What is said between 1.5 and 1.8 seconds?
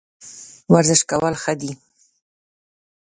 دي